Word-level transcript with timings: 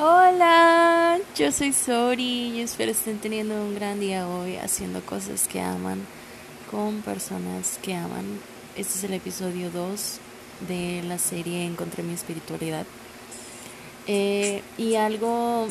Hola, 0.00 1.18
yo 1.34 1.50
soy 1.50 1.72
Sori 1.72 2.52
y 2.54 2.60
espero 2.60 2.92
estén 2.92 3.18
teniendo 3.18 3.56
un 3.56 3.74
gran 3.74 3.98
día 3.98 4.28
hoy 4.28 4.54
haciendo 4.54 5.00
cosas 5.04 5.48
que 5.48 5.60
aman 5.60 6.06
con 6.70 7.02
personas 7.02 7.80
que 7.82 7.96
aman. 7.96 8.38
Este 8.76 8.96
es 8.96 9.02
el 9.02 9.14
episodio 9.14 9.72
2 9.72 10.18
de 10.68 11.02
la 11.02 11.18
serie 11.18 11.66
Encontré 11.66 12.04
mi 12.04 12.14
espiritualidad. 12.14 12.86
Eh, 14.06 14.62
y 14.76 14.94
algo, 14.94 15.66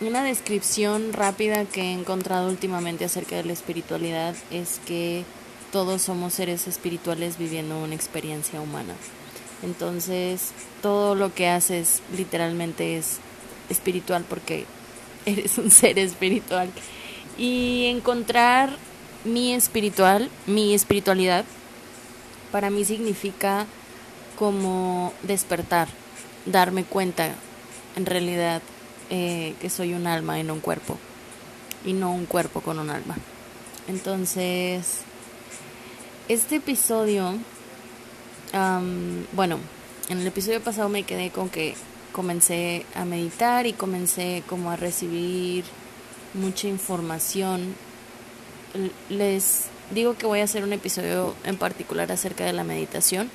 una 0.00 0.22
descripción 0.22 1.12
rápida 1.12 1.64
que 1.64 1.80
he 1.80 1.92
encontrado 1.92 2.48
últimamente 2.48 3.04
acerca 3.04 3.34
de 3.34 3.46
la 3.46 3.52
espiritualidad 3.52 4.36
es 4.52 4.80
que 4.86 5.24
todos 5.72 6.02
somos 6.02 6.34
seres 6.34 6.68
espirituales 6.68 7.36
viviendo 7.36 7.82
una 7.82 7.96
experiencia 7.96 8.60
humana. 8.60 8.94
Entonces, 9.64 10.52
todo 10.82 11.16
lo 11.16 11.34
que 11.34 11.48
haces 11.48 12.00
literalmente 12.16 12.96
es 12.96 13.18
espiritual 13.70 14.24
porque 14.28 14.66
eres 15.26 15.58
un 15.58 15.70
ser 15.70 15.98
espiritual. 15.98 16.70
Y 17.38 17.86
encontrar 17.86 18.70
mi 19.24 19.52
espiritual, 19.52 20.30
mi 20.46 20.74
espiritualidad, 20.74 21.44
para 22.52 22.70
mí 22.70 22.84
significa 22.84 23.66
como 24.38 25.12
despertar, 25.22 25.88
darme 26.46 26.84
cuenta 26.84 27.34
en 27.96 28.06
realidad 28.06 28.62
eh, 29.10 29.54
que 29.60 29.70
soy 29.70 29.94
un 29.94 30.06
alma 30.06 30.38
en 30.38 30.50
un 30.50 30.60
cuerpo 30.60 30.98
y 31.84 31.92
no 31.92 32.12
un 32.12 32.26
cuerpo 32.26 32.60
con 32.60 32.78
un 32.78 32.90
alma. 32.90 33.16
Entonces, 33.88 35.00
este 36.28 36.56
episodio, 36.56 37.34
bueno, 39.32 39.58
en 40.08 40.18
el 40.18 40.26
episodio 40.26 40.60
pasado 40.60 40.88
me 40.88 41.04
quedé 41.04 41.30
con 41.30 41.48
que 41.48 41.74
comencé 42.16 42.86
a 42.94 43.04
meditar 43.04 43.66
y 43.66 43.74
comencé 43.74 44.42
como 44.48 44.70
a 44.70 44.76
recibir 44.76 45.66
mucha 46.32 46.66
información. 46.66 47.74
Les 49.10 49.66
digo 49.90 50.16
que 50.16 50.24
voy 50.24 50.40
a 50.40 50.44
hacer 50.44 50.64
un 50.64 50.72
episodio 50.72 51.34
en 51.44 51.58
particular 51.58 52.10
acerca 52.10 52.46
de 52.46 52.54
la 52.54 52.64
meditación, 52.64 53.30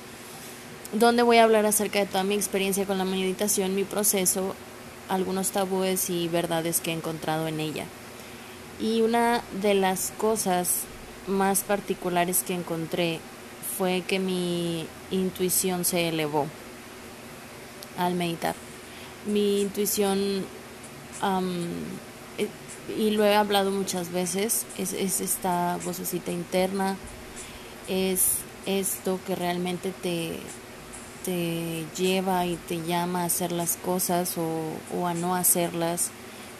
donde 0.92 1.22
voy 1.22 1.36
a 1.36 1.44
hablar 1.44 1.64
acerca 1.64 2.00
de 2.00 2.06
toda 2.06 2.24
mi 2.24 2.34
experiencia 2.34 2.84
con 2.84 2.98
la 2.98 3.04
meditación, 3.04 3.76
mi 3.76 3.84
proceso, 3.84 4.56
algunos 5.08 5.52
tabúes 5.52 6.10
y 6.10 6.26
verdades 6.26 6.80
que 6.80 6.90
he 6.90 6.94
encontrado 6.94 7.46
en 7.46 7.60
ella. 7.60 7.84
Y 8.80 9.02
una 9.02 9.44
de 9.62 9.74
las 9.74 10.12
cosas 10.18 10.80
más 11.28 11.60
particulares 11.60 12.42
que 12.44 12.54
encontré 12.54 13.20
fue 13.78 14.02
que 14.04 14.18
mi 14.18 14.88
intuición 15.12 15.84
se 15.84 16.08
elevó 16.08 16.48
al 17.96 18.14
meditar 18.14 18.56
mi 19.26 19.62
intuición, 19.62 20.44
eh, 22.38 22.48
y 22.98 23.10
lo 23.10 23.24
he 23.24 23.34
hablado 23.34 23.70
muchas 23.70 24.10
veces, 24.10 24.66
es, 24.78 24.92
es 24.92 25.20
esta 25.20 25.78
vocecita 25.84 26.32
interna, 26.32 26.96
es 27.88 28.38
esto 28.66 29.18
que 29.26 29.34
realmente 29.34 29.92
te, 30.02 30.38
te 31.24 31.84
lleva 31.96 32.46
y 32.46 32.56
te 32.56 32.82
llama 32.82 33.22
a 33.22 33.26
hacer 33.26 33.52
las 33.52 33.76
cosas 33.76 34.36
o, 34.36 35.06
a 35.06 35.14
no 35.14 35.34
hacerlas. 35.34 36.10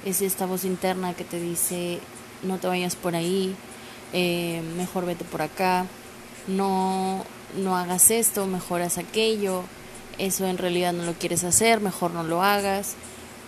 Es 0.04 0.20
esta 0.20 0.46
voz 0.46 0.64
interna 0.64 1.14
que 1.14 1.24
te 1.24 1.40
dice, 1.40 2.00
no 2.42 2.58
te 2.58 2.66
vayas 2.66 2.96
por 2.96 3.14
ahí, 3.14 3.54
eh, 4.12 4.62
mejor 4.76 5.06
vete 5.06 5.24
por 5.24 5.42
acá, 5.42 5.86
no, 6.48 7.24
no 7.56 7.76
hagas 7.76 8.10
esto, 8.10 8.46
mejor 8.46 8.82
haz 8.82 8.98
aquello 8.98 9.64
eso 10.18 10.46
en 10.46 10.58
realidad 10.58 10.92
no 10.92 11.04
lo 11.04 11.14
quieres 11.14 11.44
hacer, 11.44 11.80
mejor 11.80 12.12
no 12.12 12.22
lo 12.22 12.42
hagas, 12.42 12.94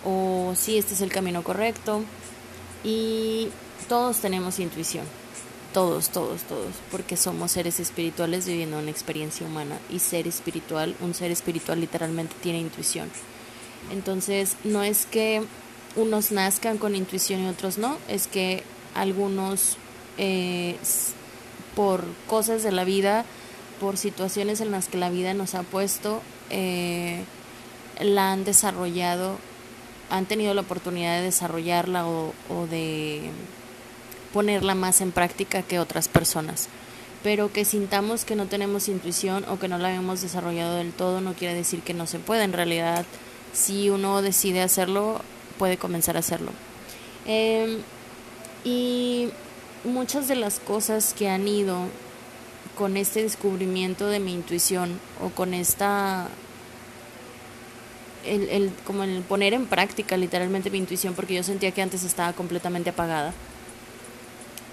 o 0.03 0.53
si 0.55 0.77
este 0.77 0.93
es 0.93 1.01
el 1.01 1.11
camino 1.11 1.43
correcto. 1.43 2.03
Y 2.83 3.49
todos 3.89 4.17
tenemos 4.17 4.59
intuición, 4.59 5.05
todos, 5.73 6.09
todos, 6.09 6.43
todos, 6.43 6.73
porque 6.91 7.17
somos 7.17 7.51
seres 7.51 7.79
espirituales 7.79 8.45
viviendo 8.45 8.77
una 8.77 8.91
experiencia 8.91 9.45
humana 9.45 9.79
y 9.89 9.99
ser 9.99 10.27
espiritual, 10.27 10.95
un 11.01 11.13
ser 11.13 11.31
espiritual 11.31 11.79
literalmente 11.79 12.35
tiene 12.41 12.59
intuición. 12.59 13.09
Entonces, 13.91 14.55
no 14.63 14.83
es 14.83 15.05
que 15.05 15.43
unos 15.95 16.31
nazcan 16.31 16.77
con 16.77 16.95
intuición 16.95 17.43
y 17.43 17.47
otros 17.47 17.77
no, 17.77 17.97
es 18.07 18.27
que 18.27 18.63
algunos 18.93 19.77
eh, 20.17 20.77
por 21.75 22.03
cosas 22.27 22.63
de 22.63 22.71
la 22.71 22.83
vida, 22.83 23.25
por 23.79 23.97
situaciones 23.97 24.61
en 24.61 24.71
las 24.71 24.87
que 24.87 24.97
la 24.97 25.09
vida 25.09 25.33
nos 25.33 25.55
ha 25.55 25.63
puesto, 25.63 26.21
eh, 26.49 27.23
la 27.99 28.31
han 28.31 28.43
desarrollado, 28.43 29.37
han 30.09 30.25
tenido 30.25 30.53
la 30.53 30.61
oportunidad 30.61 31.17
de 31.17 31.23
desarrollarla 31.23 32.07
o, 32.07 32.33
de 32.69 33.29
ponerla 34.33 34.75
más 34.75 35.01
en 35.01 35.11
práctica 35.11 35.61
que 35.61 35.79
otras 35.79 36.07
personas. 36.07 36.67
Pero 37.23 37.51
que 37.51 37.65
sintamos 37.65 38.23
que 38.23 38.35
no 38.35 38.45
tenemos 38.45 38.87
intuición 38.87 39.45
o 39.49 39.57
que 39.57 39.67
no 39.67 39.77
la 39.77 39.93
hemos 39.93 40.21
desarrollado 40.21 40.75
del 40.75 40.93
todo 40.93 41.21
no 41.21 41.33
quiere 41.33 41.55
decir 41.55 41.81
que 41.81 41.93
no 41.93 42.05
se 42.05 42.19
pueda. 42.19 42.43
En 42.43 42.53
realidad, 42.53 43.05
si 43.53 43.89
uno 43.89 44.21
decide 44.21 44.61
hacerlo, 44.61 45.21
puede 45.57 45.77
comenzar 45.77 46.17
a 46.17 46.19
hacerlo. 46.19 46.51
Em, 47.25 47.79
y 48.63 49.29
muchas 49.83 50.27
de 50.27 50.35
las 50.35 50.59
cosas 50.59 51.13
que 51.13 51.29
han 51.29 51.47
ido 51.47 51.87
con 52.75 52.97
este 52.97 53.23
descubrimiento 53.23 54.07
de 54.07 54.19
mi 54.19 54.33
intuición 54.33 54.99
o 55.21 55.29
con 55.29 55.53
esta 55.53 56.27
el, 58.25 58.49
el, 58.49 58.71
como 58.85 59.03
el 59.03 59.21
poner 59.21 59.53
en 59.53 59.65
práctica 59.65 60.17
literalmente 60.17 60.69
mi 60.69 60.77
intuición 60.77 61.13
porque 61.13 61.35
yo 61.35 61.43
sentía 61.43 61.71
que 61.71 61.81
antes 61.81 62.03
estaba 62.03 62.33
completamente 62.33 62.89
apagada. 62.89 63.33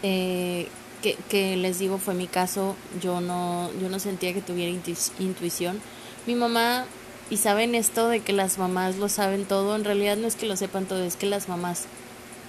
Eh, 0.03 0.69
que, 1.01 1.17
que, 1.29 1.57
les 1.57 1.79
digo 1.79 1.99
fue 1.99 2.15
mi 2.15 2.27
caso. 2.27 2.77
Yo 3.01 3.21
no 3.21 3.71
yo 3.81 3.89
no 3.89 3.99
sentía 3.99 4.33
que 4.33 4.41
tuviera 4.41 4.73
intuición. 5.19 5.81
Mi 6.27 6.35
mamá 6.35 6.87
y 7.31 7.39
saben 7.39 7.75
esto 7.75 8.09
de 8.09 8.21
que 8.21 8.33
las 8.33 8.59
mamás 8.59 8.97
lo 8.97 9.09
saben 9.09 9.45
todo 9.47 9.75
en 9.75 9.85
realidad 9.85 10.17
no 10.17 10.27
es 10.27 10.37
que 10.37 10.47
lo 10.47 10.57
sepan 10.57 10.85
todo 10.85 11.03
es 11.03 11.17
que 11.17 11.27
las 11.27 11.49
mamás 11.49 11.85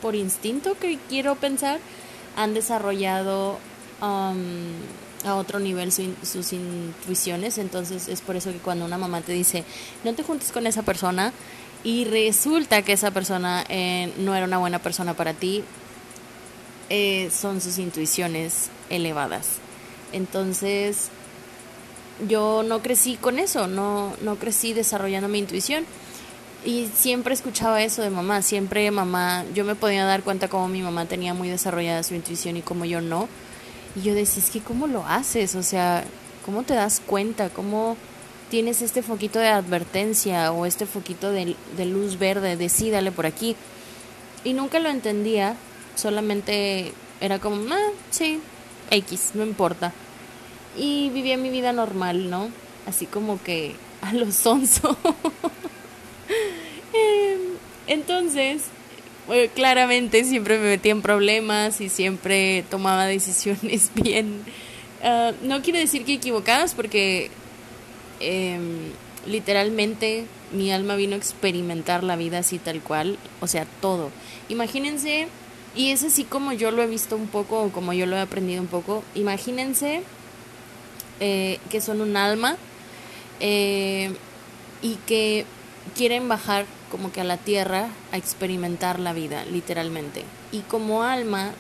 por 0.01 0.13
instinto 0.13 0.75
que 0.77 0.99
quiero 1.07 1.35
pensar 1.35 1.79
han 2.35 2.53
desarrollado 2.53 3.59
um, 4.01 4.73
a 5.25 5.35
otro 5.35 5.59
nivel 5.59 5.91
sus 5.91 6.53
intuiciones, 6.53 7.57
entonces 7.57 8.07
es 8.07 8.22
por 8.22 8.35
eso 8.35 8.51
que 8.51 8.57
cuando 8.57 8.85
una 8.85 8.97
mamá 8.97 9.22
te 9.22 9.31
dice, 9.31 9.63
no 10.03 10.13
te 10.13 10.23
juntes 10.23 10.51
con 10.51 10.67
esa 10.67 10.84
persona 10.84 11.34
y 11.84 12.06
resulta 12.06 12.81
que 12.81 12.94
esa 12.94 13.11
persona 13.11 13.66
eh, 13.69 14.12
no 14.17 14.35
era 14.35 14.45
una 14.45 14.57
buena 14.57 14.79
persona 14.79 15.13
para 15.13 15.33
ti, 15.33 15.63
eh, 16.89 17.29
son 17.31 17.62
sus 17.62 17.78
intuiciones 17.78 18.69
elevadas. 18.89 19.57
Entonces, 20.12 21.09
yo 22.28 22.63
no 22.63 22.81
crecí 22.81 23.16
con 23.16 23.39
eso, 23.39 23.67
no, 23.67 24.13
no 24.22 24.35
crecí 24.35 24.73
desarrollando 24.73 25.28
mi 25.28 25.39
intuición. 25.39 25.85
Y 26.66 26.88
siempre 26.95 27.33
escuchaba 27.33 27.83
eso 27.83 28.01
de 28.01 28.09
mamá, 28.09 28.41
siempre 28.41 28.89
mamá, 28.89 29.44
yo 29.53 29.66
me 29.66 29.75
podía 29.75 30.06
dar 30.06 30.23
cuenta 30.23 30.47
cómo 30.47 30.69
mi 30.69 30.81
mamá 30.81 31.06
tenía 31.06 31.33
muy 31.33 31.50
desarrollada 31.50 32.03
su 32.03 32.16
intuición 32.16 32.56
y 32.56 32.62
cómo 32.62 32.85
yo 32.85 33.01
no 33.01 33.28
y 33.95 34.01
yo 34.01 34.13
decía, 34.15 34.43
es 34.43 34.49
que 34.49 34.61
¿cómo 34.61 34.87
lo 34.87 35.05
haces? 35.05 35.55
O 35.55 35.63
sea, 35.63 36.03
¿cómo 36.45 36.63
te 36.63 36.73
das 36.73 37.01
cuenta? 37.05 37.49
¿Cómo 37.49 37.95
tienes 38.49 38.81
este 38.81 39.01
foquito 39.01 39.39
de 39.39 39.47
advertencia 39.47 40.51
o 40.51 40.65
este 40.65 40.85
foquito 40.85 41.31
de, 41.31 41.55
luz 41.85 42.17
verde? 42.17 42.57
Decídale 42.57 43.11
por 43.11 43.25
aquí. 43.25 43.55
Y 44.43 44.53
nunca 44.53 44.79
lo 44.79 44.89
entendía, 44.89 45.55
solamente 45.95 46.93
era 47.21 47.39
como, 47.39 47.73
ah, 47.73 47.91
sí, 48.09 48.41
X, 48.89 49.31
no 49.35 49.43
importa. 49.43 49.93
Y 50.75 51.09
vivía 51.11 51.37
mi 51.37 51.49
vida 51.49 51.71
normal, 51.71 52.29
¿no? 52.29 52.49
Así 52.87 53.05
como 53.05 53.41
que 53.41 53.75
a 54.01 54.13
lo 54.13 54.31
sonso. 54.31 54.97
Em, 56.95 57.39
claramente 59.53 60.23
siempre 60.23 60.57
me 60.57 60.69
metía 60.69 60.91
en 60.91 61.01
problemas 61.01 61.81
y 61.81 61.89
siempre 61.89 62.63
tomaba 62.69 63.05
decisiones 63.05 63.91
bien. 63.95 64.41
Ah, 65.03 65.31
no 65.41 65.61
quiero 65.61 65.79
decir 65.79 66.05
que 66.05 66.13
equivocadas 66.13 66.73
porque 66.73 67.29
em, 68.19 68.91
literalmente 69.25 70.25
mi 70.51 70.71
alma 70.71 70.95
vino 70.95 71.15
a 71.15 71.17
experimentar 71.17 72.03
la 72.03 72.15
vida 72.15 72.39
así 72.39 72.59
tal 72.59 72.81
cual, 72.81 73.17
o 73.41 73.47
sea, 73.47 73.65
todo. 73.81 74.11
Imagínense, 74.49 75.27
y 75.75 75.91
es 75.91 76.03
así 76.03 76.23
como 76.23 76.53
yo 76.53 76.71
lo 76.71 76.83
he 76.83 76.87
visto 76.87 77.15
un 77.15 77.27
poco, 77.27 77.63
o 77.63 77.69
como 77.71 77.93
yo 77.93 78.05
lo 78.05 78.15
he 78.15 78.21
aprendido 78.21 78.61
un 78.61 78.67
poco, 78.67 79.03
imagínense 79.15 80.03
eh, 81.19 81.59
que 81.69 81.81
son 81.81 82.01
un 82.01 82.15
alma 82.15 82.57
eh, 83.39 84.11
y 84.81 84.95
que 85.07 85.45
quieren 85.95 86.27
bajar 86.27 86.65
como 86.94 87.12
que 87.12 87.22
a 87.22 87.24
la 87.24 87.38
tierra 87.38 87.90
a 88.12 88.18
experimentar 88.18 89.00
la 89.00 89.13
vida, 89.13 89.45
literalmente. 89.45 90.25
Y 90.51 90.60
como 90.60 91.01
alma, 91.01 91.56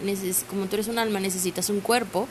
como 0.47 0.67
tú 0.67 0.75
eres 0.75 0.87
un 0.89 0.99
alma, 0.99 1.19
necesitas 1.19 1.71
un 1.71 1.79
cuerpo 1.79 2.27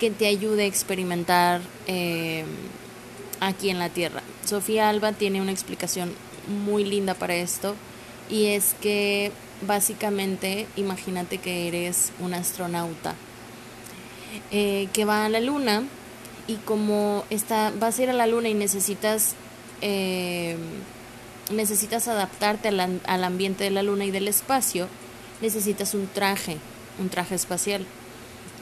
que 0.00 0.10
te 0.10 0.26
ayude 0.26 0.62
a 0.62 0.66
experimentar 0.66 1.60
eh, 1.86 2.46
aquí 3.40 3.68
en 3.68 3.78
la 3.78 3.90
tierra. 3.90 4.22
Sofía 4.46 4.88
Alba 4.88 5.12
tiene 5.12 5.42
una 5.42 5.52
explicación 5.52 6.14
muy 6.64 6.84
linda 6.84 7.14
para 7.14 7.34
esto 7.34 7.76
Y 8.30 8.46
es 8.46 8.74
que 8.80 9.30
básicamente 9.66 10.66
imagínate 10.76 11.36
que 11.36 11.68
eres 11.68 12.12
un 12.18 12.32
astronauta 12.32 13.14
eh, 14.50 14.88
que 14.94 15.04
va 15.04 15.26
a 15.26 15.28
la 15.28 15.40
luna 15.40 15.84
y 16.46 16.56
como 16.56 17.24
está, 17.28 17.72
vas 17.78 17.98
a 17.98 18.02
ir 18.02 18.10
a 18.10 18.14
la 18.14 18.26
luna 18.26 18.48
y 18.48 18.54
necesitas, 18.54 19.34
eh, 19.82 20.56
necesitas 21.50 22.08
adaptarte 22.08 22.68
al, 22.68 23.00
al 23.04 23.24
ambiente 23.24 23.64
de 23.64 23.70
la 23.70 23.82
luna 23.82 24.04
y 24.04 24.10
del 24.10 24.28
espacio, 24.28 24.88
necesitas 25.40 25.94
un 25.94 26.06
traje, 26.06 26.58
un 26.98 27.08
traje 27.08 27.34
espacial. 27.34 27.86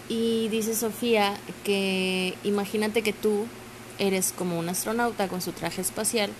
Y 0.09 0.49
dice 0.49 0.75
Sofía 0.75 1.37
que 1.65 2.35
imagínate 2.43 3.03
que 3.03 3.13
tú 3.13 3.47
eres 3.99 4.33
como 4.37 4.59
un 4.59 4.69
astronauta 4.69 5.29
con 5.29 5.41
su 5.41 5.53
traje 5.53 5.83
espacial, 5.83 6.31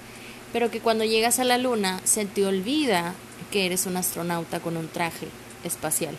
pero 0.53 0.71
que 0.71 0.81
cuando 0.81 1.05
llegas 1.05 1.39
a 1.39 1.45
la 1.45 1.59
luna 1.59 2.01
se 2.05 2.27
te 2.27 2.45
olvida 2.45 3.15
que 3.53 3.67
eres 3.67 3.87
un 3.87 3.97
astronauta 3.97 4.61
con 4.61 4.77
un 4.77 4.89
traje 4.89 5.29
espacial. 5.63 6.17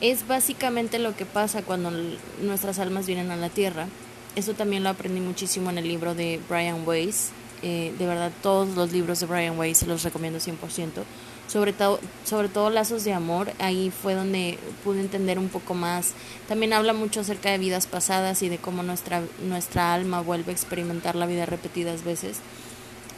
Es 0.00 0.26
básicamente 0.26 0.98
lo 0.98 1.14
que 1.14 1.26
pasa 1.26 1.62
cuando 1.62 1.92
nuestras 2.40 2.78
almas 2.78 3.06
vienen 3.06 3.30
a 3.30 3.36
la 3.36 3.50
Tierra. 3.50 3.88
Eso 4.34 4.54
también 4.54 4.82
lo 4.82 4.88
aprendí 4.88 5.20
muchísimo 5.20 5.68
en 5.68 5.78
el 5.78 5.88
libro 5.88 6.14
de 6.14 6.40
Brian 6.48 6.86
Weiss. 6.86 7.30
Eh, 7.62 7.94
de 7.98 8.06
verdad, 8.06 8.32
todos 8.42 8.74
los 8.76 8.92
libros 8.92 9.20
de 9.20 9.26
Brian 9.26 9.58
Weiss 9.58 9.78
se 9.78 9.86
los 9.86 10.02
recomiendo 10.02 10.38
100% 10.38 11.04
sobre 11.50 11.72
todo, 11.72 11.98
sobre 12.24 12.48
todo 12.48 12.70
Lazos 12.70 13.02
de 13.02 13.12
Amor, 13.12 13.52
ahí 13.58 13.90
fue 13.90 14.14
donde 14.14 14.56
pude 14.84 15.00
entender 15.00 15.36
un 15.36 15.48
poco 15.48 15.74
más. 15.74 16.12
También 16.46 16.72
habla 16.72 16.92
mucho 16.92 17.20
acerca 17.20 17.50
de 17.50 17.58
vidas 17.58 17.88
pasadas 17.88 18.42
y 18.42 18.48
de 18.48 18.58
cómo 18.58 18.84
nuestra, 18.84 19.22
nuestra 19.42 19.92
alma 19.92 20.20
vuelve 20.20 20.52
a 20.52 20.54
experimentar 20.54 21.16
la 21.16 21.26
vida 21.26 21.46
repetidas 21.46 22.04
veces. 22.04 22.38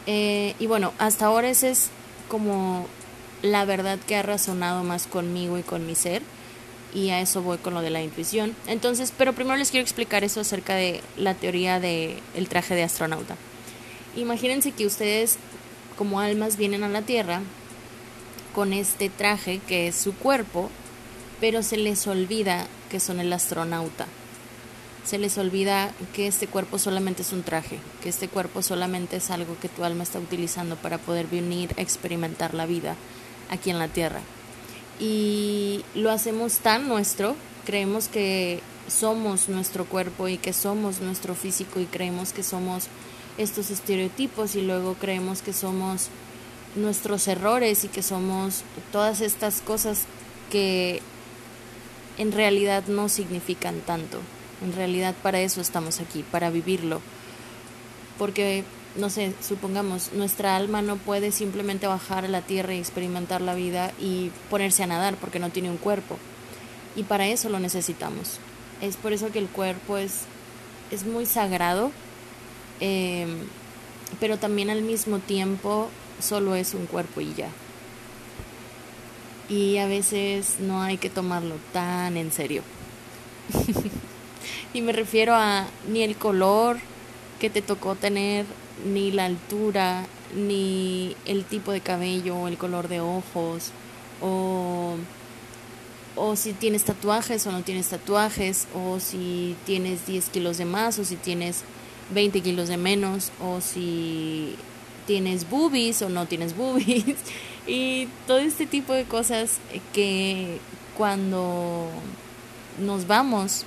Eh, 0.07 0.55
y 0.59 0.65
bueno, 0.65 0.93
hasta 0.97 1.27
ahora 1.27 1.47
esa 1.49 1.69
es 1.69 1.89
como 2.27 2.87
la 3.43 3.65
verdad 3.65 3.99
que 3.99 4.15
ha 4.15 4.23
razonado 4.23 4.83
más 4.83 5.05
conmigo 5.05 5.59
y 5.59 5.63
con 5.63 5.85
mi 5.85 5.93
ser. 5.93 6.23
Y 6.91 7.09
a 7.09 7.21
eso 7.21 7.43
voy 7.43 7.59
con 7.59 7.75
lo 7.75 7.81
de 7.81 7.91
la 7.91 8.01
intuición. 8.01 8.55
Entonces, 8.65 9.13
pero 9.15 9.33
primero 9.33 9.57
les 9.57 9.69
quiero 9.69 9.83
explicar 9.83 10.23
eso 10.23 10.41
acerca 10.41 10.73
de 10.73 11.01
la 11.17 11.35
teoría 11.35 11.79
del 11.79 12.17
el 12.35 12.49
traje 12.49 12.73
de 12.73 12.83
astronauta. 12.83 13.35
Imagínense 14.15 14.71
que 14.71 14.85
ustedes 14.85 15.37
como 15.97 16.19
almas 16.19 16.57
vienen 16.57 16.83
a 16.83 16.89
la 16.89 17.01
Tierra 17.01 17.41
con 18.53 18.73
este 18.73 19.09
traje 19.09 19.59
que 19.67 19.87
es 19.87 19.95
su 19.95 20.13
cuerpo, 20.13 20.69
pero 21.41 21.63
se 21.63 21.77
les 21.77 22.05
olvida 22.07 22.67
que 22.89 22.99
son 22.99 23.19
el 23.19 23.33
astronauta. 23.33 24.05
Se 25.03 25.17
les 25.17 25.37
olvida 25.37 25.91
que 26.13 26.27
este 26.27 26.47
cuerpo 26.47 26.79
solamente 26.79 27.23
es 27.23 27.33
un 27.33 27.43
traje, 27.43 27.79
que 28.01 28.09
este 28.09 28.29
cuerpo 28.29 28.61
solamente 28.61 29.17
es 29.17 29.31
algo 29.31 29.57
que 29.59 29.67
tu 29.67 29.83
alma 29.83 30.03
está 30.03 30.19
utilizando 30.19 30.75
para 30.77 30.97
poder 30.97 31.27
venir 31.27 31.73
a 31.77 31.81
experimentar 31.81 32.53
la 32.53 32.65
vida 32.65 32.95
aquí 33.49 33.69
en 33.69 33.79
la 33.79 33.87
Tierra. 33.87 34.21
Y 34.99 35.83
lo 35.95 36.11
hacemos 36.11 36.59
tan 36.59 36.87
nuestro, 36.87 37.35
creemos 37.65 38.07
que 38.07 38.61
somos 38.87 39.49
nuestro 39.49 39.85
cuerpo 39.85 40.27
y 40.27 40.37
que 40.37 40.53
somos 40.53 41.01
nuestro 41.01 41.35
físico 41.35 41.79
y 41.79 41.85
creemos 41.85 42.31
que 42.31 42.43
somos 42.43 42.87
estos 43.37 43.69
estereotipos 43.71 44.55
y 44.55 44.61
luego 44.61 44.95
creemos 44.95 45.41
que 45.41 45.53
somos 45.53 46.09
nuestros 46.75 47.27
errores 47.27 47.83
y 47.83 47.87
que 47.87 48.03
somos 48.03 48.63
todas 48.91 49.21
estas 49.21 49.61
cosas 49.61 50.03
que 50.51 51.01
en 52.17 52.31
realidad 52.31 52.83
no 52.87 53.09
significan 53.09 53.79
tanto. 53.81 54.19
En 54.63 54.73
realidad 54.73 55.15
para 55.21 55.41
eso 55.41 55.61
estamos 55.61 55.99
aquí, 55.99 56.23
para 56.23 56.49
vivirlo. 56.49 57.01
Porque, 58.17 58.63
no 58.95 59.09
sé, 59.09 59.33
supongamos, 59.41 60.11
nuestra 60.13 60.55
alma 60.55 60.81
no 60.81 60.97
puede 60.97 61.31
simplemente 61.31 61.87
bajar 61.87 62.25
a 62.25 62.29
la 62.29 62.41
tierra 62.41 62.73
y 62.73 62.79
experimentar 62.79 63.41
la 63.41 63.55
vida 63.55 63.91
y 63.99 64.31
ponerse 64.49 64.83
a 64.83 64.87
nadar 64.87 65.15
porque 65.15 65.39
no 65.39 65.49
tiene 65.49 65.71
un 65.71 65.77
cuerpo. 65.77 66.17
Y 66.95 67.03
para 67.03 67.27
eso 67.27 67.49
lo 67.49 67.59
necesitamos. 67.59 68.39
Es 68.81 68.95
por 68.95 69.13
eso 69.13 69.31
que 69.31 69.39
el 69.39 69.47
cuerpo 69.47 69.97
es, 69.97 70.21
es 70.91 71.05
muy 71.05 71.25
sagrado, 71.25 71.91
eh, 72.79 73.27
pero 74.19 74.37
también 74.37 74.69
al 74.69 74.81
mismo 74.81 75.19
tiempo 75.19 75.89
solo 76.19 76.55
es 76.55 76.73
un 76.73 76.85
cuerpo 76.85 77.21
y 77.21 77.33
ya. 77.33 77.49
Y 79.49 79.77
a 79.77 79.87
veces 79.87 80.57
no 80.59 80.81
hay 80.81 80.97
que 80.97 81.09
tomarlo 81.09 81.55
tan 81.73 82.17
en 82.17 82.31
serio. 82.31 82.63
y 84.73 84.81
me 84.81 84.93
refiero 84.93 85.35
a 85.35 85.67
ni 85.87 86.01
el 86.01 86.15
color 86.15 86.77
que 87.39 87.49
te 87.49 87.61
tocó 87.61 87.95
tener, 87.95 88.45
ni 88.85 89.11
la 89.11 89.25
altura, 89.25 90.05
ni 90.35 91.15
el 91.25 91.43
tipo 91.43 91.71
de 91.71 91.81
cabello, 91.81 92.47
el 92.47 92.57
color 92.57 92.87
de 92.87 93.01
ojos, 93.01 93.71
o, 94.21 94.95
o 96.15 96.35
si 96.35 96.53
tienes 96.53 96.85
tatuajes 96.85 97.45
o 97.45 97.51
no 97.51 97.61
tienes 97.61 97.89
tatuajes, 97.89 98.67
o 98.73 98.99
si 98.99 99.55
tienes 99.65 100.07
10 100.07 100.29
kilos 100.29 100.57
de 100.57 100.65
más, 100.65 100.97
o 100.99 101.05
si 101.05 101.17
tienes 101.17 101.63
20 102.13 102.41
kilos 102.41 102.69
de 102.69 102.77
menos, 102.77 103.31
o 103.41 103.61
si 103.61 104.55
tienes 105.05 105.49
boobies 105.49 106.01
o 106.01 106.09
no 106.09 106.25
tienes 106.25 106.55
boobies 106.57 107.17
y 107.67 108.07
todo 108.27 108.39
este 108.39 108.65
tipo 108.65 108.93
de 108.93 109.05
cosas 109.05 109.59
que 109.93 110.59
cuando 110.97 111.89
nos 112.79 113.07
vamos 113.07 113.65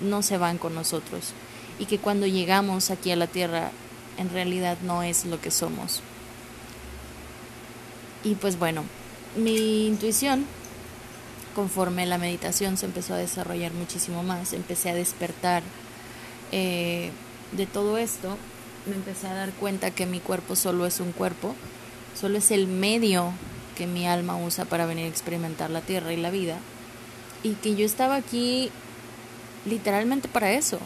no 0.00 0.22
se 0.22 0.38
van 0.38 0.58
con 0.58 0.74
nosotros 0.74 1.32
y 1.78 1.86
que 1.86 1.98
cuando 1.98 2.26
llegamos 2.26 2.90
aquí 2.90 3.10
a 3.10 3.16
la 3.16 3.26
tierra 3.26 3.70
en 4.18 4.30
realidad 4.30 4.78
no 4.82 5.02
es 5.02 5.24
lo 5.24 5.40
que 5.40 5.50
somos. 5.50 6.00
Y 8.22 8.36
pues 8.36 8.58
bueno, 8.58 8.84
mi 9.36 9.86
intuición 9.86 10.46
conforme 11.54 12.06
la 12.06 12.18
meditación 12.18 12.76
se 12.76 12.86
empezó 12.86 13.14
a 13.14 13.18
desarrollar 13.18 13.72
muchísimo 13.72 14.22
más, 14.22 14.52
empecé 14.52 14.90
a 14.90 14.94
despertar 14.94 15.62
eh, 16.52 17.10
de 17.56 17.66
todo 17.66 17.98
esto, 17.98 18.36
me 18.86 18.96
empecé 18.96 19.26
a 19.26 19.34
dar 19.34 19.52
cuenta 19.52 19.90
que 19.90 20.06
mi 20.06 20.20
cuerpo 20.20 20.56
solo 20.56 20.86
es 20.86 21.00
un 21.00 21.12
cuerpo, 21.12 21.54
solo 22.18 22.38
es 22.38 22.50
el 22.50 22.66
medio 22.66 23.32
que 23.76 23.86
mi 23.86 24.06
alma 24.06 24.36
usa 24.36 24.64
para 24.64 24.86
venir 24.86 25.06
a 25.06 25.08
experimentar 25.08 25.70
la 25.70 25.80
tierra 25.80 26.12
y 26.12 26.16
la 26.16 26.30
vida, 26.30 26.58
y 27.42 27.54
que 27.54 27.74
yo 27.74 27.84
estaba 27.84 28.16
aquí 28.16 28.70
literalmente 29.66 30.28
para 30.28 30.52
eso, 30.52 30.78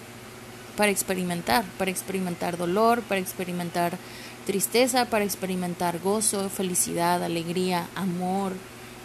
para 0.77 0.91
experimentar, 0.91 1.65
para 1.77 1.91
experimentar 1.91 2.57
dolor, 2.57 3.03
para 3.03 3.21
experimentar 3.21 3.99
tristeza, 4.47 5.05
para 5.07 5.25
experimentar 5.25 5.99
gozo, 5.99 6.49
felicidad, 6.49 7.23
alegría, 7.23 7.89
amor, 7.95 8.53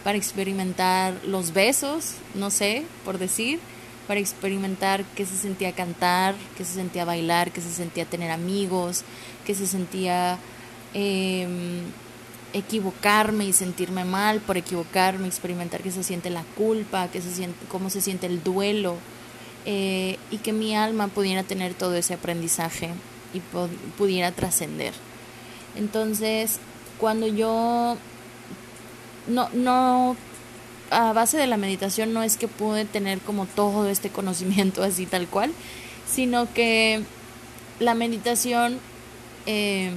para 0.04 0.16
experimentar 0.16 1.14
los 1.26 1.52
besos, 1.52 2.14
no 2.34 2.50
sé, 2.50 2.84
por 3.04 3.18
decir, 3.18 3.58
para 4.06 4.20
experimentar 4.20 5.04
qué 5.16 5.26
se 5.26 5.36
sentía 5.36 5.72
cantar, 5.72 6.34
qué 6.56 6.64
se 6.64 6.74
sentía 6.74 7.04
bailar, 7.04 7.50
qué 7.52 7.60
se 7.60 7.70
sentía 7.70 8.04
tener 8.04 8.30
amigos, 8.30 9.04
qué 9.46 9.54
se 9.54 9.66
sentía 9.66 10.38
em, 10.92 11.82
equivocarme 12.52 13.46
y 13.46 13.52
sentirme 13.52 14.04
mal 14.04 14.40
por 14.40 14.56
equivocarme, 14.56 15.26
experimentar 15.26 15.82
qué 15.82 15.90
se 15.90 16.02
siente 16.02 16.30
la 16.30 16.44
culpa, 16.56 17.08
qué 17.08 17.20
se 17.20 17.34
siente, 17.34 17.66
cómo 17.68 17.90
se 17.90 18.00
siente 18.00 18.26
el 18.26 18.42
duelo, 18.42 18.96
eh, 19.66 20.18
y 20.30 20.38
que 20.38 20.52
mi 20.52 20.76
alma 20.76 21.08
pudiera 21.08 21.42
tener 21.42 21.72
todo 21.74 21.94
ese 21.94 22.14
aprendizaje 22.14 22.90
y 23.32 23.40
pudiera 23.96 24.30
trascender. 24.30 24.92
Entonces, 25.74 26.58
cuando 26.98 27.26
yo 27.26 27.96
no, 29.26 29.48
no 29.54 30.16
a 30.94 31.12
base 31.12 31.36
de 31.36 31.46
la 31.46 31.56
meditación 31.56 32.12
no 32.12 32.22
es 32.22 32.36
que 32.36 32.48
pude 32.48 32.84
tener 32.84 33.18
como 33.18 33.46
todo 33.46 33.88
este 33.88 34.10
conocimiento 34.10 34.82
así 34.82 35.06
tal 35.06 35.26
cual, 35.26 35.52
sino 36.10 36.52
que 36.52 37.02
la 37.80 37.94
meditación 37.94 38.78
em, 39.46 39.94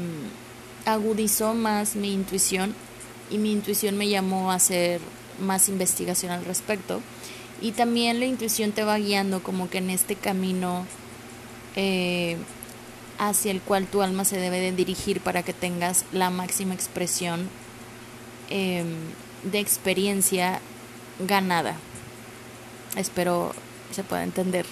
agudizó 0.85 1.53
más 1.53 1.95
mi 1.95 2.11
intuición 2.11 2.73
y 3.29 3.37
mi 3.37 3.51
intuición 3.51 3.97
me 3.97 4.09
llamó 4.09 4.51
a 4.51 4.55
hacer 4.55 4.99
más 5.39 5.69
investigación 5.69 6.31
al 6.31 6.45
respecto. 6.45 7.01
Y 7.61 7.71
también 7.71 8.19
la 8.19 8.25
intuición 8.25 8.71
te 8.71 8.83
va 8.83 8.97
guiando 8.97 9.41
como 9.43 9.69
que 9.69 9.79
en 9.79 9.89
este 9.89 10.15
camino 10.15 10.85
eh, 11.75 12.37
hacia 13.19 13.51
el 13.51 13.61
cual 13.61 13.87
tu 13.87 14.01
alma 14.01 14.25
se 14.25 14.39
debe 14.39 14.59
de 14.59 14.71
dirigir 14.71 15.21
para 15.21 15.43
que 15.43 15.53
tengas 15.53 16.05
la 16.11 16.29
máxima 16.29 16.73
expresión 16.73 17.49
em, 18.49 18.95
de 19.43 19.59
experiencia 19.59 20.61
ganada. 21.19 21.75
Espero 22.95 23.53
se 23.91 24.03
pueda 24.03 24.23
entender. 24.23 24.65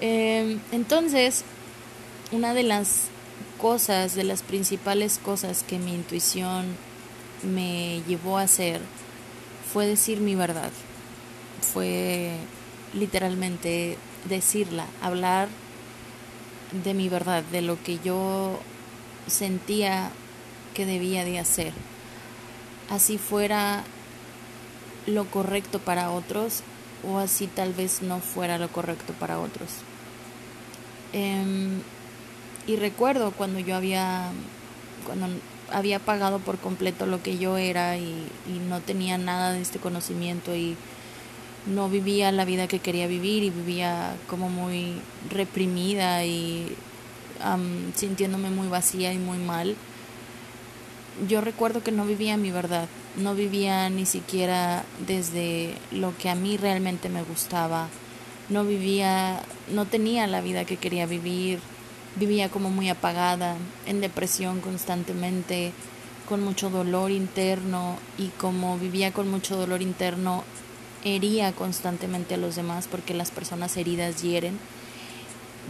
Em, 0.00 0.60
entonces, 0.72 1.44
una 2.32 2.54
de 2.54 2.62
las 2.62 3.08
cosas, 3.58 4.14
de 4.14 4.24
las 4.24 4.42
principales 4.42 5.18
cosas 5.18 5.62
que 5.62 5.78
mi 5.78 5.94
intuición 5.94 6.76
me 7.42 8.02
llevó 8.06 8.38
a 8.38 8.42
hacer 8.42 8.80
fue 9.72 9.86
decir 9.86 10.20
mi 10.20 10.34
verdad. 10.34 10.70
Fue 11.60 12.32
literalmente 12.94 13.96
decirla, 14.28 14.86
hablar 15.02 15.48
de 16.84 16.94
mi 16.94 17.08
verdad, 17.08 17.42
de 17.44 17.62
lo 17.62 17.82
que 17.82 17.98
yo 17.98 18.58
sentía 19.26 20.10
que 20.74 20.86
debía 20.86 21.24
de 21.24 21.38
hacer. 21.38 21.72
así 22.88 23.18
fuera 23.18 23.82
lo 25.06 25.24
correcto 25.26 25.78
para 25.78 26.10
otros 26.10 26.62
o 27.08 27.18
así 27.18 27.46
tal 27.46 27.72
vez 27.72 28.02
no 28.02 28.20
fuera 28.20 28.58
lo 28.58 28.68
correcto 28.68 29.12
para 29.14 29.38
otros. 29.38 29.68
Em, 31.12 31.80
y 32.66 32.76
recuerdo 32.76 33.30
cuando 33.30 33.58
yo 33.60 33.76
había, 33.76 34.30
cuando 35.06 35.28
había 35.70 35.98
pagado 35.98 36.38
por 36.40 36.58
completo 36.58 37.06
lo 37.06 37.22
que 37.22 37.38
yo 37.38 37.56
era 37.56 37.96
y, 37.96 38.26
no 38.68 38.80
tenía 38.80 39.18
nada 39.18 39.52
de 39.52 39.60
este 39.60 39.78
conocimiento 39.78 40.54
y 40.54 40.76
no 41.66 41.88
vivía 41.88 42.32
la 42.32 42.44
vida 42.44 42.66
que 42.68 42.80
quería 42.80 43.06
vivir 43.06 43.42
y 43.44 43.50
vivía 43.50 44.16
como 44.28 44.48
muy 44.48 45.00
reprimida 45.30 46.24
y 46.24 46.76
sintiéndome 47.94 48.50
muy 48.50 48.68
vacía 48.68 49.12
y 49.12 49.18
muy 49.18 49.38
mal. 49.38 49.76
Yo 51.24 51.40
recuerdo 51.40 51.82
que 51.82 51.92
no 51.92 52.04
vivía 52.04 52.36
mi 52.36 52.50
verdad, 52.50 52.88
no 53.16 53.34
vivía 53.34 53.88
ni 53.88 54.04
siquiera 54.04 54.84
desde 55.06 55.74
lo 55.90 56.14
que 56.18 56.28
a 56.28 56.34
mí 56.34 56.58
realmente 56.58 57.08
me 57.08 57.22
gustaba, 57.22 57.88
no 58.50 58.64
vivía, 58.64 59.40
no 59.72 59.86
tenía 59.86 60.26
la 60.26 60.42
vida 60.42 60.66
que 60.66 60.76
quería 60.76 61.06
vivir, 61.06 61.60
vivía 62.16 62.50
como 62.50 62.68
muy 62.68 62.90
apagada, 62.90 63.56
en 63.86 64.02
depresión 64.02 64.60
constantemente, 64.60 65.72
con 66.28 66.44
mucho 66.44 66.68
dolor 66.68 67.10
interno 67.10 67.96
y 68.18 68.28
como 68.28 68.76
vivía 68.78 69.10
con 69.10 69.30
mucho 69.30 69.56
dolor 69.56 69.80
interno, 69.80 70.44
hería 71.02 71.52
constantemente 71.52 72.34
a 72.34 72.38
los 72.38 72.56
demás 72.56 72.88
porque 72.90 73.14
las 73.14 73.30
personas 73.30 73.78
heridas 73.78 74.22
hieren. 74.22 74.58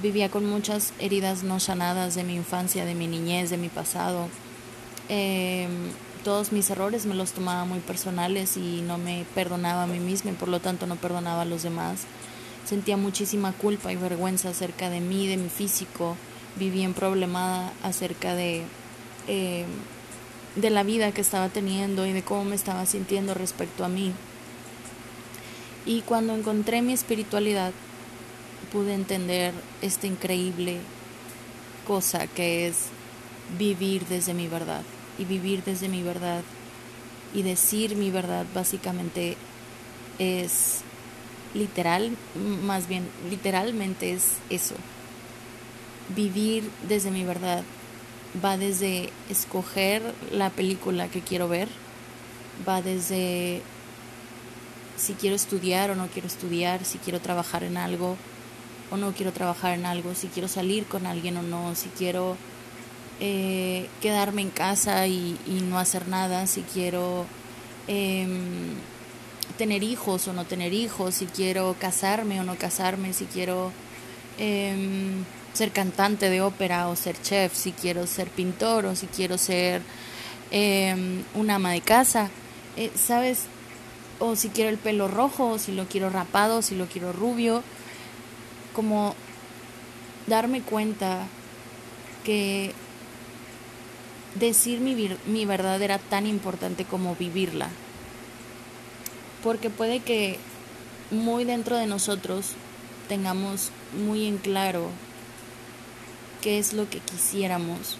Vivía 0.03 0.29
con 0.29 0.45
muchas 0.45 0.93
heridas 0.99 1.45
no 1.45 1.61
sanadas 1.61 2.17
de 2.17 2.25
mi 2.25 2.35
infancia, 2.35 2.85
de 2.85 2.97
mi 2.97 3.07
niñez, 3.07 3.49
de 3.49 3.59
mi 3.59 3.69
pasado. 3.69 4.29
Em, 5.08 5.70
todos 6.25 6.50
mis 6.50 6.68
errores 6.70 7.06
me 7.06 7.14
los 7.14 7.32
tomaba 7.32 7.64
muy 7.64 7.78
personales 7.78 8.56
y 8.56 8.82
no 8.82 8.98
me 8.98 9.25
perdonaba 9.34 9.84
a 9.84 9.86
mí 9.86 10.00
misma 10.00 10.32
y 10.32 10.34
por 10.34 10.48
lo 10.48 10.60
tanto 10.60 10.86
no 10.86 10.96
perdonaba 10.96 11.42
a 11.42 11.44
los 11.44 11.62
demás. 11.62 12.00
Sentía 12.64 12.96
muchísima 12.96 13.52
culpa 13.52 13.92
y 13.92 13.96
vergüenza 13.96 14.48
acerca 14.48 14.90
de 14.90 15.00
mí, 15.00 15.28
de 15.28 15.36
mi 15.36 15.48
físico. 15.48 16.16
Vivía 16.56 16.84
en 16.84 16.94
problemada 16.94 17.72
acerca 17.84 18.34
de, 18.34 18.64
em, 19.28 19.66
de 20.56 20.70
la 20.70 20.82
vida 20.82 21.12
que 21.12 21.20
estaba 21.20 21.48
teniendo 21.48 22.06
y 22.06 22.12
de 22.12 22.22
cómo 22.22 22.44
me 22.44 22.56
estaba 22.56 22.86
sintiendo 22.86 23.34
respecto 23.34 23.84
a 23.84 23.88
mí. 23.88 24.12
Y 25.84 26.00
cuando 26.00 26.34
encontré 26.34 26.82
mi 26.82 26.92
espiritualidad, 26.92 27.72
pude 28.72 28.94
entender 28.94 29.54
esta 29.80 30.08
increíble 30.08 30.80
cosa 31.86 32.26
que 32.26 32.66
es 32.66 32.86
vivir 33.56 34.06
desde 34.06 34.34
mi 34.34 34.48
verdad. 34.48 34.82
Y 35.18 35.25
vivir 35.25 35.62
desde 35.64 35.88
mi 35.88 36.02
verdad 36.02 36.42
y 37.35 37.42
decir 37.42 37.96
mi 37.96 38.11
verdad 38.11 38.46
básicamente 38.54 39.37
es 40.18 40.80
literal, 41.54 42.16
más 42.64 42.88
bien 42.88 43.08
literalmente 43.30 44.12
es 44.12 44.37
eso. 44.50 44.75
Vivir 46.14 46.70
desde 46.88 47.11
mi 47.11 47.25
verdad 47.25 47.64
va 48.44 48.56
desde 48.56 49.11
escoger 49.30 50.14
la 50.30 50.50
película 50.50 51.08
que 51.08 51.23
quiero 51.23 51.49
ver, 51.49 51.68
va 52.66 52.82
desde 52.82 53.62
si 54.96 55.14
quiero 55.14 55.37
estudiar 55.37 55.90
o 55.90 55.94
no 55.94 56.08
quiero 56.08 56.28
estudiar, 56.28 56.85
si 56.85 56.99
quiero 56.99 57.20
trabajar 57.20 57.62
en 57.64 57.76
algo 57.76 58.16
o 58.90 58.96
no 58.96 59.12
quiero 59.12 59.32
trabajar 59.32 59.73
en 59.73 59.85
algo, 59.85 60.14
si 60.14 60.28
quiero 60.28 60.49
salir 60.49 60.87
con 60.87 61.06
alguien 61.06 61.37
o 61.37 61.42
no, 61.42 61.75
si 61.75 61.88
quiero 61.90 62.37
eh, 63.20 63.88
quedarme 64.00 64.42
en 64.42 64.50
casa 64.50 65.06
y, 65.06 65.38
no 65.68 65.78
hacer 65.78 66.08
nada, 66.08 66.46
si 66.46 66.62
quiero 66.62 67.26
em, 67.88 68.75
tener 69.58 69.82
hijos 69.82 70.28
o 70.28 70.32
no 70.32 70.44
tener 70.44 70.73
hijos, 70.73 71.16
si 71.16 71.26
quiero 71.26 71.76
casarme 71.78 72.40
o 72.40 72.44
no 72.44 72.56
casarme, 72.56 73.12
si 73.12 73.26
quiero 73.26 73.73
em, 74.38 75.25
ser 75.54 75.73
cantante 75.73 76.28
de 76.30 76.40
ópera 76.42 76.88
o 76.88 76.96
ser 76.96 77.16
chef, 77.23 77.54
si 77.54 77.73
quiero 77.73 78.06
ser 78.06 78.28
pintor 78.28 78.87
o 78.87 78.96
si 78.96 79.06
quiero 79.06 79.38
ser 79.38 79.82
eh, 80.50 81.23
una 81.35 81.56
ama 81.56 81.73
de 81.73 81.80
casa. 81.80 82.30
Eh, 82.76 82.90
¿Sabes? 82.94 83.46
o 84.18 84.37
si 84.37 84.49
quiero 84.49 84.70
el 84.70 84.78
pelo 84.78 85.08
rojo, 85.08 85.50
o 85.50 85.58
si 85.58 85.73
lo 85.73 85.87
quiero 85.87 86.11
rapado, 86.11 86.58
o 86.58 86.62
si 86.62 86.75
lo 86.75 86.87
quiero 86.87 87.12
rubio, 87.12 87.62
como 88.75 89.14
darme 90.26 90.62
cuenta 90.62 91.26
que 92.25 92.73
decir 94.38 94.81
mi, 94.81 95.11
mi 95.26 95.45
verdad 95.45 95.81
era 95.83 95.99
tan 95.99 96.26
importante 96.26 96.85
como 96.85 97.14
vivirla. 97.16 97.69
Porque 99.43 99.71
puede 99.71 100.00
que 100.00 100.38
muy 101.11 101.45
dentro 101.45 101.76
de 101.76 101.87
nosotros 101.87 102.52
tengamos 103.09 103.71
muy 104.05 104.26
en 104.26 104.38
claro 104.38 104.90
qué 106.40 106.59
es 106.59 106.73
lo 106.73 106.88
que 106.88 106.99
quisiéramos, 106.99 107.99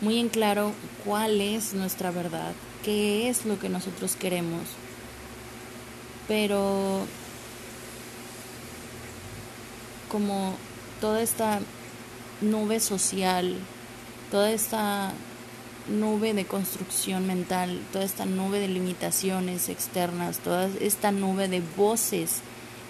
muy 0.00 0.18
en 0.18 0.28
claro 0.28 0.72
cuál 1.04 1.40
es 1.40 1.74
nuestra 1.74 2.10
verdad, 2.10 2.52
qué 2.84 3.28
es 3.28 3.44
lo 3.44 3.58
que 3.58 3.68
nosotros 3.68 4.16
queremos. 4.16 4.62
Pero 6.28 7.06
como 10.10 10.54
toda 11.00 11.22
esta 11.22 11.60
nube 12.40 12.80
social, 12.80 13.56
toda 14.32 14.50
esta 14.50 15.12
nube 15.88 16.32
de 16.32 16.46
construcción 16.46 17.26
mental, 17.26 17.82
toda 17.92 18.06
esta 18.06 18.24
nube 18.24 18.60
de 18.60 18.68
limitaciones 18.68 19.68
externas, 19.68 20.38
toda 20.38 20.70
esta 20.80 21.12
nube 21.12 21.48
de 21.48 21.60
voces 21.76 22.40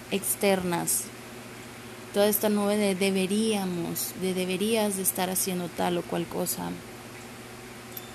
externas, 0.09 1.03
toda 2.13 2.27
esta 2.27 2.47
nube 2.47 2.77
de 2.77 2.95
deberíamos, 2.95 4.13
de 4.21 4.33
deberías 4.33 4.95
de 4.95 5.01
estar 5.01 5.29
haciendo 5.29 5.67
tal 5.67 5.97
o 5.97 6.01
cual 6.03 6.25
cosa, 6.27 6.69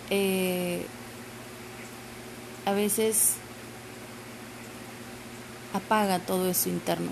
eh, 0.09 0.87
a 2.65 2.73
veces 2.73 3.35
apaga 5.75 6.19
todo 6.19 6.49
eso 6.49 6.71
interno, 6.71 7.11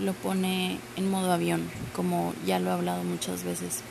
lo 0.00 0.12
pone 0.12 0.80
en 0.96 1.08
modo 1.08 1.30
avión, 1.30 1.70
como 1.94 2.34
ya 2.44 2.58
lo 2.58 2.70
he 2.70 2.72
hablado 2.72 3.04
muchas 3.04 3.44
veces. 3.44 3.84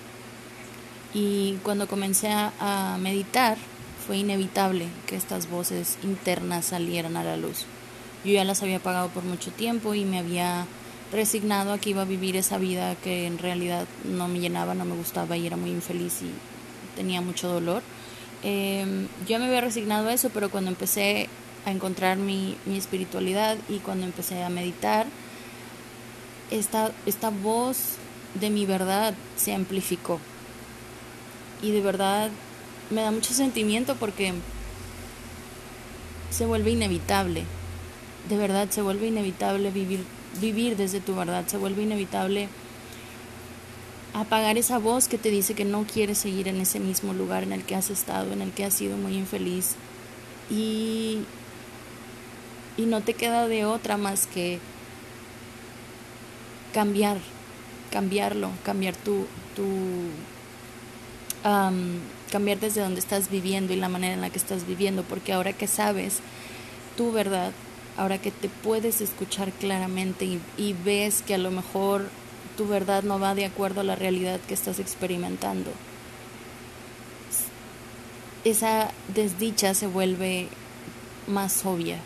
Y 1.14 1.58
cuando 1.64 1.88
comencé 1.88 2.30
a, 2.32 2.98
meditar, 3.00 3.58
fue 4.06 4.18
inevitable 4.18 4.88
que 5.08 5.16
estas 5.16 5.50
voces 5.50 5.98
internas 6.04 6.66
salieran 6.66 7.18
a 7.18 7.24
la 7.24 7.38
luz. 7.38 7.66
Yo 8.24 8.32
ya 8.34 8.44
las 8.46 8.64
había 8.64 8.78
apagado 8.78 9.10
por 9.10 9.24
mucho 9.24 9.52
tiempo 9.52 9.94
y 9.94 10.06
me 10.06 10.20
había 10.20 10.66
resignado 11.12 11.74
a 11.74 11.78
que 11.78 11.90
iba 11.90 12.04
a 12.04 12.06
vivir 12.06 12.36
esa 12.36 12.58
vida 12.58 12.96
que 12.96 13.28
en 13.28 13.38
realidad 13.38 13.86
no 14.06 14.28
me 14.28 14.40
llenaba, 14.40 14.74
no 14.74 14.86
me 14.86 14.96
gustaba 14.96 15.36
y 15.36 15.46
era 15.46 15.58
muy 15.58 15.72
infeliz 15.72 16.22
y 16.22 16.32
tenía 16.96 17.22
mucho 17.22 17.50
dolor. 17.50 17.84
Eh, 18.44 19.08
yo 19.28 19.40
me 19.40 19.46
había 19.46 19.62
resignado 19.62 20.08
a 20.08 20.14
eso, 20.14 20.30
pero 20.34 20.50
cuando 20.50 20.72
empecé 20.72 21.28
a 21.66 21.72
encontrar 21.72 22.18
mi, 22.18 22.58
mi 22.66 22.78
espiritualidad 22.78 23.58
y 23.70 23.80
cuando 23.80 24.06
empecé 24.06 24.44
a 24.44 24.50
meditar, 24.50 25.06
esta, 26.50 26.92
esta 27.06 27.30
voz 27.30 27.96
de 28.40 28.50
mi 28.50 28.66
verdad 28.66 29.14
se 29.36 29.54
amplificó. 29.54 30.20
Y 31.62 31.72
de 31.72 31.82
verdad 31.82 32.30
me 32.90 33.02
da 33.02 33.12
mucho 33.12 33.34
sentimiento 33.34 33.96
porque 33.96 34.34
se 36.30 36.46
vuelve 36.46 36.72
inevitable. 36.72 37.44
De 38.30 38.38
verdad 38.38 38.70
se 38.70 38.82
vuelve 38.82 39.08
inevitable 39.08 39.72
vivir, 39.72 40.04
vivir 40.40 40.78
desde 40.78 41.00
tu 41.00 41.16
verdad. 41.16 41.48
Se 41.48 41.58
vuelve 41.58 41.84
inevitable 41.84 42.50
apagar 44.14 44.58
esa 44.58 44.78
voz 44.78 45.08
que 45.08 45.18
te 45.18 45.30
dice 45.30 45.54
que 45.54 45.66
no 45.66 45.86
quieres 45.86 46.18
seguir 46.18 46.48
en 46.48 46.60
ese 46.60 46.80
mismo 46.80 47.14
lugar 47.14 47.44
en 47.44 47.54
el 47.54 47.64
que 47.64 47.76
has 47.76 47.90
estado, 47.90 48.34
en 48.34 48.42
el 48.42 48.52
que 48.52 48.66
has 48.66 48.74
sido 48.74 48.98
muy 48.98 49.16
infeliz. 49.16 49.76
Y, 50.50 51.20
y 52.78 52.86
no 52.86 53.02
te 53.02 53.14
queda 53.14 53.48
de 53.48 53.66
otra 53.66 53.98
más 53.98 54.28
que 54.28 54.60
cambiar, 56.74 57.18
cambiarlo, 57.92 58.50
cambiar 58.64 58.96
tu, 58.96 59.28
tu 59.56 59.66
cambiar 61.44 62.60
desde 62.60 62.82
donde 62.82 63.00
estás 63.00 63.30
viviendo 63.30 63.74
y 63.74 63.78
la 63.78 63.90
manera 63.90 64.14
en 64.14 64.22
la 64.22 64.30
que 64.30 64.38
estás 64.38 64.68
viviendo, 64.68 65.04
porque 65.04 65.34
ahora 65.34 65.54
que 65.54 65.68
sabes 65.68 66.20
tu 66.98 67.12
verdad, 67.12 67.52
ahora 67.98 68.20
que 68.20 68.32
te 68.32 68.50
puedes 68.50 69.02
escuchar 69.02 69.52
claramente 69.52 70.26
y, 70.26 70.42
y 70.58 70.74
ves 70.74 71.22
que 71.22 71.36
a 71.36 71.40
lo 71.40 71.52
mejor 71.52 72.10
tu 72.58 72.68
verdad 72.68 73.04
no 73.04 73.20
va 73.20 73.36
de 73.36 73.46
acuerdo 73.46 73.82
a 73.82 73.84
la 73.84 73.96
realidad 73.96 74.40
que 74.48 74.54
estás 74.54 74.80
experimentando. 74.80 75.72
Esa 78.44 78.92
desdicha 79.14 79.74
se 79.74 79.88
vuelve 79.88 80.48
más 81.28 81.66
obvia. 81.66 81.98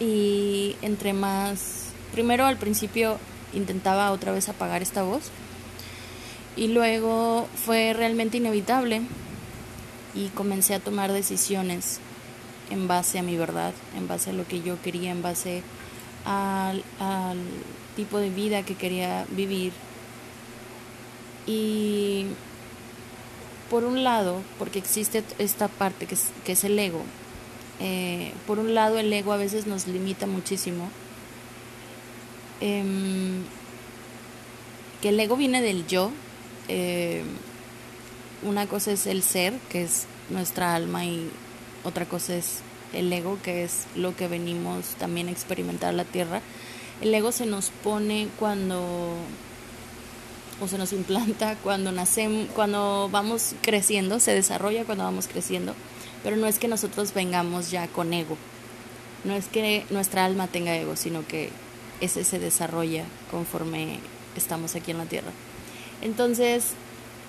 Y 0.00 0.76
entre 0.82 1.12
más, 1.12 1.90
primero 2.12 2.44
al 2.44 2.56
principio 2.56 3.18
intentaba 3.52 4.10
otra 4.12 4.32
vez 4.32 4.48
apagar 4.48 4.82
esta 4.82 5.02
voz 5.02 5.30
Y 6.56 6.68
luego 6.68 7.48
fue 7.54 7.92
realmente 7.92 8.38
inevitable 8.38 9.02
y 10.14 10.28
comencé 10.28 10.74
a 10.74 10.80
tomar 10.80 11.12
decisiones 11.12 12.00
en 12.70 12.88
base 12.88 13.18
a 13.18 13.22
mi 13.22 13.36
verdad, 13.36 13.72
en 13.96 14.08
base 14.08 14.30
a 14.30 14.32
lo 14.32 14.46
que 14.46 14.62
yo 14.62 14.80
quería, 14.82 15.10
en 15.10 15.22
base 15.22 15.62
al, 16.24 16.82
tipo 17.96 18.18
de 18.18 18.30
vida 18.30 18.62
que 18.62 18.74
quería 18.74 19.26
vivir. 19.30 19.72
Y 21.46 22.26
por 23.70 23.84
un 23.84 24.04
lado, 24.04 24.42
porque 24.58 24.78
existe 24.78 25.24
esta 25.38 25.68
parte 25.68 26.06
que 26.06 26.14
es, 26.14 26.30
que 26.44 26.52
es 26.52 26.64
el 26.64 26.78
ego, 26.78 27.02
eh, 27.80 28.32
por 28.46 28.58
un 28.58 28.74
lado 28.74 28.98
el 28.98 29.12
ego 29.12 29.32
a 29.32 29.36
veces 29.36 29.66
nos 29.66 29.86
limita 29.86 30.26
muchísimo. 30.26 30.88
Em, 32.60 33.31
que 35.02 35.10
el 35.10 35.20
ego 35.20 35.36
viene 35.36 35.60
del 35.60 35.86
yo. 35.86 36.10
Eh, 36.68 37.22
una 38.42 38.66
cosa 38.66 38.92
es 38.92 39.06
el 39.06 39.22
ser, 39.22 39.52
que 39.68 39.82
es 39.82 40.06
nuestra 40.30 40.74
alma, 40.74 41.04
y 41.04 41.28
otra 41.84 42.06
cosa 42.06 42.34
es 42.34 42.60
el 42.94 43.12
ego, 43.12 43.38
que 43.42 43.64
es 43.64 43.84
lo 43.94 44.16
que 44.16 44.28
venimos 44.28 44.86
también 44.98 45.28
a 45.28 45.32
experimentar 45.32 45.92
la 45.92 46.04
tierra. 46.04 46.40
El 47.02 47.14
ego 47.14 47.32
se 47.32 47.46
nos 47.46 47.70
pone 47.70 48.28
cuando 48.38 49.16
o 50.60 50.68
se 50.68 50.78
nos 50.78 50.92
implanta 50.92 51.56
cuando 51.56 51.90
nacemos, 51.90 52.46
cuando 52.54 53.08
vamos 53.10 53.54
creciendo, 53.62 54.20
se 54.20 54.32
desarrolla 54.32 54.84
cuando 54.84 55.02
vamos 55.02 55.26
creciendo, 55.26 55.74
pero 56.22 56.36
no 56.36 56.46
es 56.46 56.60
que 56.60 56.68
nosotros 56.68 57.12
vengamos 57.14 57.72
ya 57.72 57.88
con 57.88 58.12
ego, 58.12 58.36
no 59.24 59.34
es 59.34 59.46
que 59.46 59.84
nuestra 59.90 60.24
alma 60.24 60.46
tenga 60.46 60.76
ego, 60.76 60.94
sino 60.94 61.26
que 61.26 61.50
ese 62.00 62.22
se 62.22 62.38
desarrolla 62.38 63.04
conforme 63.30 63.98
estamos 64.38 64.74
aquí 64.74 64.90
en 64.90 64.98
la 64.98 65.06
tierra. 65.06 65.30
Entonces, 66.00 66.72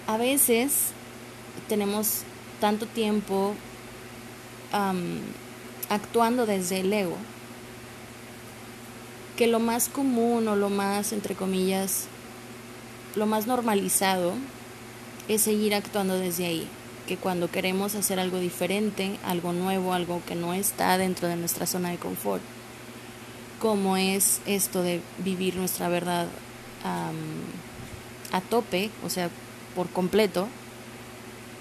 a 0.07 0.17
veces 0.17 0.87
tenemos 1.67 2.23
tanto 2.59 2.85
tiempo 2.85 3.53
actuando 5.89 6.45
desde 6.45 6.79
el 6.79 6.91
ego 6.91 7.17
que 9.37 9.47
lo 9.47 9.59
más 9.59 9.89
común 9.89 10.47
o 10.47 10.55
lo 10.55 10.69
más, 10.69 11.11
entre 11.11 11.35
comillas, 11.35 12.05
lo 13.15 13.25
más 13.25 13.47
normalizado 13.47 14.33
es 15.27 15.41
seguir 15.41 15.73
actuando 15.75 16.17
desde 16.17 16.45
ahí, 16.45 16.67
que 17.07 17.17
cuando 17.17 17.49
queremos 17.49 17.95
hacer 17.95 18.19
algo 18.19 18.39
diferente, 18.39 19.17
algo 19.23 19.53
nuevo, 19.53 19.93
algo 19.93 20.21
que 20.27 20.35
no 20.35 20.53
está 20.53 20.97
dentro 20.97 21.27
de 21.27 21.35
nuestra 21.35 21.65
zona 21.65 21.89
de 21.89 21.97
confort, 21.97 22.41
como 23.59 23.97
es 23.97 24.41
esto 24.45 24.83
de 24.83 25.01
vivir 25.19 25.55
nuestra 25.55 25.89
verdad 25.89 26.27
a 26.83 28.41
tope, 28.41 28.89
o 29.05 29.09
sea, 29.09 29.29
por 29.75 29.89
completo, 29.89 30.47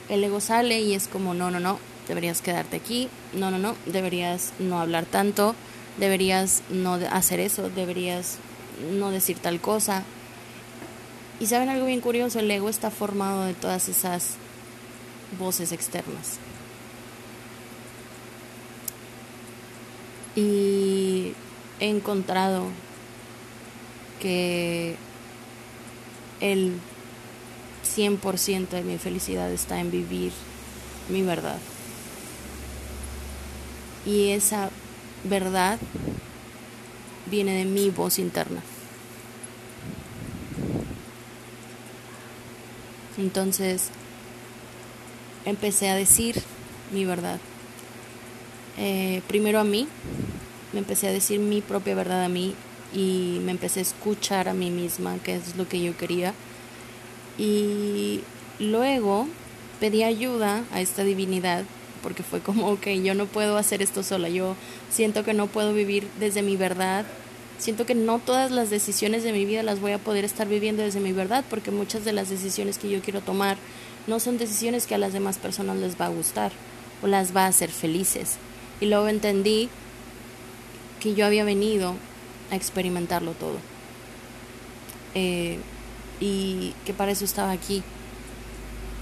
el 0.08 0.24
ego 0.24 0.40
sale 0.40 0.80
y 0.80 0.94
es 0.94 1.08
como, 1.08 1.34
no, 1.34 1.50
no, 1.50 1.60
no, 1.60 1.78
deberías 2.08 2.40
quedarte 2.40 2.76
aquí, 2.76 3.08
no, 3.32 3.50
no, 3.50 3.58
no, 3.58 3.76
deberías 3.86 4.52
no 4.58 4.80
hablar 4.80 5.06
tanto, 5.06 5.54
deberías 5.98 6.62
no 6.70 6.94
hacer 6.94 7.40
eso, 7.40 7.70
deberías 7.70 8.38
no 8.98 9.10
decir 9.10 9.38
tal 9.38 9.60
cosa, 9.60 10.04
y 11.42 11.46
saben 11.46 11.68
algo 11.68 11.86
bien 11.86 12.00
curioso, 12.00 12.38
el 12.38 12.50
ego 12.50 12.68
está 12.68 12.90
formado 12.90 13.44
de 13.44 13.54
todas 13.54 13.88
esas 13.88 14.34
voces 15.38 15.72
externas. 15.72 16.38
Y 20.36 21.32
he 21.80 21.88
encontrado 21.88 22.68
que 24.20 24.96
el 26.42 26.74
100% 27.96 28.68
de 28.68 28.82
mi 28.82 28.98
felicidad 28.98 29.50
está 29.50 29.80
en 29.80 29.90
vivir 29.90 30.32
mi 31.08 31.22
verdad. 31.22 31.58
Y 34.04 34.30
esa 34.30 34.70
verdad 35.24 35.78
viene 37.30 37.54
de 37.54 37.64
mi 37.64 37.90
voz 37.90 38.18
interna. 38.18 38.60
Entonces 43.18 43.90
empecé 45.44 45.90
a 45.90 45.94
decir 45.94 46.42
mi 46.92 47.04
verdad. 47.04 47.38
Eh, 48.78 49.22
primero 49.28 49.60
a 49.60 49.64
mí, 49.64 49.86
me 50.72 50.80
empecé 50.80 51.06
a 51.06 51.12
decir 51.12 51.38
mi 51.38 51.60
propia 51.60 51.94
verdad 51.94 52.24
a 52.24 52.28
mí 52.28 52.56
y 52.92 53.40
me 53.42 53.52
empecé 53.52 53.80
a 53.80 53.82
escuchar 53.82 54.48
a 54.48 54.54
mí 54.54 54.70
misma, 54.70 55.18
que 55.18 55.36
es 55.36 55.56
lo 55.56 55.68
que 55.68 55.82
yo 55.82 55.96
quería. 55.96 56.34
Y 57.38 58.20
luego 58.58 59.26
pedí 59.80 60.02
ayuda 60.02 60.64
a 60.72 60.80
esta 60.80 61.04
divinidad 61.04 61.64
porque 62.02 62.22
fue 62.22 62.40
como, 62.40 62.68
ok, 62.68 62.88
yo 63.02 63.14
no 63.14 63.26
puedo 63.26 63.56
hacer 63.56 63.80
esto 63.80 64.02
sola, 64.02 64.28
yo 64.28 64.56
siento 64.90 65.24
que 65.24 65.34
no 65.34 65.46
puedo 65.46 65.72
vivir 65.72 66.08
desde 66.18 66.42
mi 66.42 66.56
verdad 66.56 67.06
Siento 67.62 67.86
que 67.86 67.94
no 67.94 68.18
todas 68.18 68.50
las 68.50 68.70
decisiones 68.70 69.22
de 69.22 69.32
mi 69.32 69.44
vida 69.44 69.62
las 69.62 69.78
voy 69.78 69.92
a 69.92 69.98
poder 69.98 70.24
estar 70.24 70.48
viviendo 70.48 70.82
desde 70.82 70.98
mi 70.98 71.12
verdad, 71.12 71.44
porque 71.48 71.70
muchas 71.70 72.04
de 72.04 72.12
las 72.12 72.28
decisiones 72.28 72.76
que 72.76 72.90
yo 72.90 73.00
quiero 73.00 73.20
tomar 73.20 73.56
no 74.08 74.18
son 74.18 74.36
decisiones 74.36 74.88
que 74.88 74.96
a 74.96 74.98
las 74.98 75.12
demás 75.12 75.38
personas 75.38 75.76
les 75.76 76.00
va 76.00 76.06
a 76.06 76.08
gustar 76.08 76.50
o 77.04 77.06
las 77.06 77.36
va 77.36 77.44
a 77.44 77.46
hacer 77.46 77.70
felices. 77.70 78.34
Y 78.80 78.86
luego 78.86 79.06
entendí 79.06 79.68
que 80.98 81.14
yo 81.14 81.24
había 81.24 81.44
venido 81.44 81.94
a 82.50 82.56
experimentarlo 82.56 83.32
todo. 83.32 83.56
Eh, 85.14 85.58
y 86.20 86.74
que 86.86 86.94
para 86.94 87.12
eso 87.12 87.24
estaba 87.24 87.50
aquí. 87.50 87.82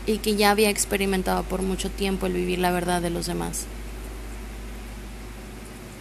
Y 0.07 0.19
que 0.19 0.37
ya 0.37 0.51
había 0.51 0.71
experimentado 0.71 1.43
por 1.45 1.63
mucho 1.63 1.91
tiempo 1.91 2.27
el 2.27 2.33
vivir 2.33 2.59
la 2.59 2.71
verdad 2.71 3.03
de 3.03 3.11
los 3.11 3.27
demás. 3.27 3.67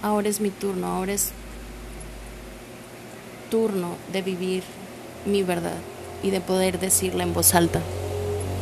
Ahora 0.01 0.29
es 0.29 0.39
mi 0.39 0.49
turno, 0.49 0.87
ahora 0.87 1.13
es 1.13 1.31
turno 3.51 3.97
de 4.13 4.21
vivir 4.21 4.63
mi 5.25 5.43
verdad 5.43 5.77
y 6.23 6.29
de 6.29 6.39
poder 6.39 6.79
decirla 6.79 7.23
en 7.23 7.33
voz 7.33 7.53
alta. 7.53 7.81